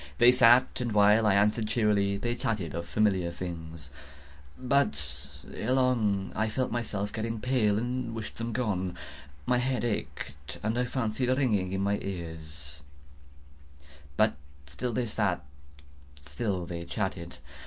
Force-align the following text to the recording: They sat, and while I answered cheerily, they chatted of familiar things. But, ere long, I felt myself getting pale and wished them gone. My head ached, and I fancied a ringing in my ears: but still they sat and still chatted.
They 0.17 0.31
sat, 0.31 0.81
and 0.81 0.93
while 0.93 1.27
I 1.27 1.35
answered 1.35 1.67
cheerily, 1.67 2.17
they 2.17 2.33
chatted 2.33 2.73
of 2.73 2.87
familiar 2.87 3.29
things. 3.29 3.91
But, 4.57 5.29
ere 5.53 5.73
long, 5.73 6.31
I 6.35 6.49
felt 6.49 6.71
myself 6.71 7.13
getting 7.13 7.39
pale 7.39 7.77
and 7.77 8.15
wished 8.15 8.37
them 8.39 8.51
gone. 8.51 8.97
My 9.45 9.59
head 9.59 9.85
ached, 9.85 10.57
and 10.63 10.75
I 10.79 10.85
fancied 10.85 11.29
a 11.29 11.35
ringing 11.35 11.71
in 11.71 11.81
my 11.81 11.99
ears: 12.01 12.81
but 14.17 14.33
still 14.65 14.91
they 14.93 15.05
sat 15.05 15.45
and 16.17 16.27
still 16.27 16.65
chatted. 16.89 17.37